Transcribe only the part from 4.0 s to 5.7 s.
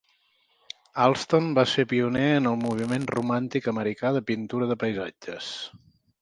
de pintura de paisatges.